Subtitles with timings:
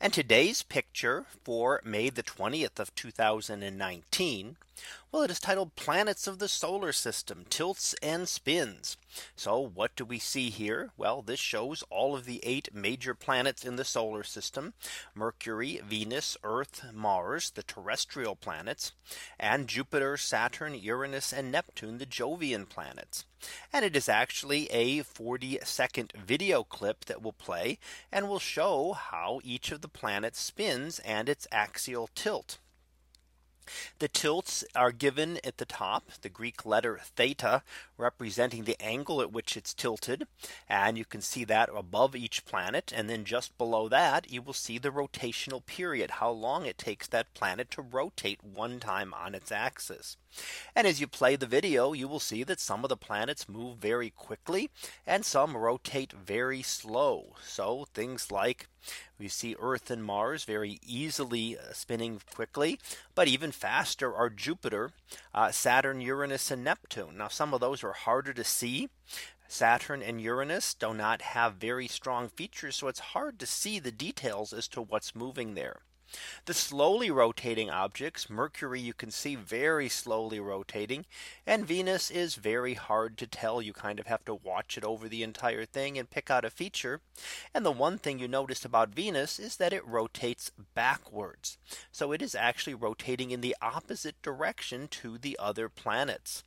[0.00, 4.56] And today's picture for May the 20th of 2019.
[5.12, 8.96] Well, it is titled planets of the solar system tilts and spins.
[9.36, 10.90] So what do we see here?
[10.96, 14.74] Well, this shows all of the eight major planets in the solar system.
[15.14, 18.92] Mercury, Venus, Earth, Mars, the terrestrial planets,
[19.38, 23.24] and Jupiter, Saturn, Uranus, and Neptune, the Jovian planets.
[23.72, 27.78] And it is actually a 40 second video clip that will play
[28.10, 32.58] and will show how each of the planets spins and its axial tilt.
[34.00, 37.62] The tilts are given at the top the Greek letter theta
[37.96, 40.26] representing the angle at which it's tilted.
[40.68, 42.92] And you can see that above each planet.
[42.94, 47.06] And then just below that you will see the rotational period how long it takes
[47.08, 50.16] that planet to rotate one time on its axis.
[50.74, 53.78] And as you play the video, you will see that some of the planets move
[53.78, 54.70] very quickly
[55.06, 57.34] and some rotate very slow.
[57.42, 58.68] So things like
[59.18, 62.78] we see Earth and Mars very easily uh, spinning quickly,
[63.14, 64.90] but even faster are Jupiter,
[65.34, 67.18] uh, Saturn, Uranus, and Neptune.
[67.18, 68.88] Now some of those are harder to see.
[69.46, 73.92] Saturn and Uranus do not have very strong features, so it's hard to see the
[73.92, 75.82] details as to what's moving there.
[76.44, 81.06] The slowly rotating objects Mercury you can see very slowly rotating
[81.46, 85.08] and Venus is very hard to tell you kind of have to watch it over
[85.08, 87.00] the entire thing and pick out a feature.
[87.54, 91.58] And the one thing you notice about Venus is that it rotates backwards.
[91.90, 96.44] So it is actually rotating in the opposite direction to the other planets.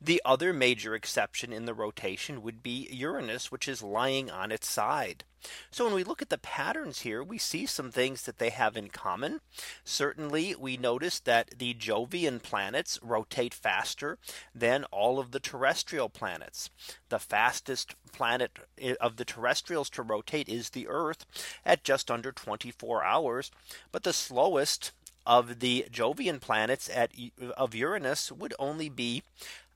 [0.00, 4.68] The other major exception in the rotation would be Uranus, which is lying on its
[4.68, 5.24] side.
[5.70, 8.76] So when we look at the patterns here, we see some things that they have
[8.76, 9.40] in common.
[9.84, 14.18] Certainly, we notice that the Jovian planets rotate faster
[14.54, 16.70] than all of the terrestrial planets.
[17.08, 18.58] The fastest planet
[19.00, 21.26] of the terrestrials to rotate is the Earth
[21.64, 23.50] at just under 24 hours.
[23.92, 24.92] But the slowest
[25.26, 27.10] of the Jovian planets at
[27.56, 29.22] of Uranus would only be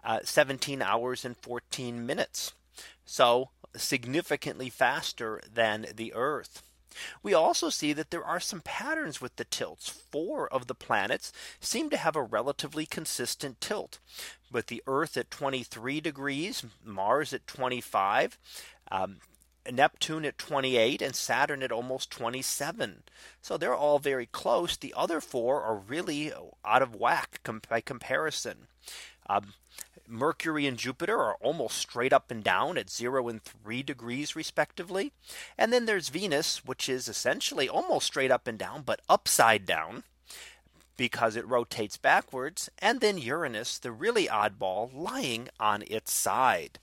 [0.05, 2.53] uh, 17 hours and 14 minutes.
[3.05, 6.63] So significantly faster than the Earth.
[7.23, 9.89] We also see that there are some patterns with the tilts.
[9.89, 13.99] Four of the planets seem to have a relatively consistent tilt.
[14.51, 18.39] With the Earth at 23 degrees, Mars at 25,
[18.91, 19.19] um,
[19.71, 23.03] Neptune at 28 and Saturn at almost 27.
[23.41, 24.77] So they're all very close.
[24.77, 26.33] The other four are really
[26.65, 28.67] out of whack by comparison.
[29.29, 29.55] Um,
[30.11, 35.13] Mercury and Jupiter are almost straight up and down at zero and three degrees respectively.
[35.57, 40.03] And then there's Venus, which is essentially almost straight up and down, but upside down
[41.01, 42.69] because it rotates backwards.
[42.79, 46.79] And then Uranus, the really oddball lying on its side.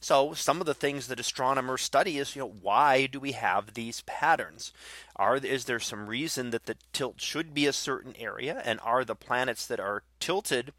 [0.00, 3.74] So some of the things that astronomers study is you know why do we have
[3.74, 4.72] these patterns?
[5.14, 9.04] Are is there some reason that the tilt should be a certain area and are
[9.04, 10.72] the planets that are tilted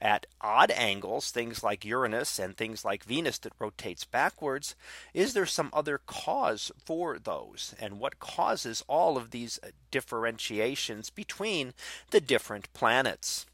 [0.00, 4.74] at odd angles, things like Uranus and things like Venus that rotates backwards.
[5.14, 7.74] Is there some other cause for those?
[7.80, 11.74] And what causes all of these uh, differentiations between
[12.10, 13.46] the different planets?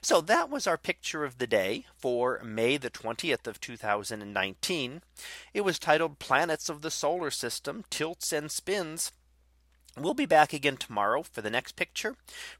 [0.00, 5.02] So that was our picture of the day for May the 20th of 2019.
[5.54, 9.12] It was titled Planets of the Solar System Tilts and Spins.
[9.98, 12.16] We'll be back again tomorrow for the next picture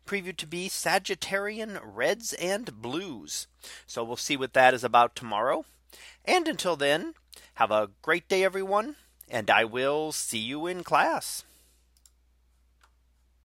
[0.06, 3.47] previewed to be Sagittarian reds and blues.
[3.87, 5.65] So we'll see what that is about tomorrow.
[6.26, 7.15] And until then,
[7.54, 8.97] have a great day, everyone.
[9.31, 11.44] And I will see you in class.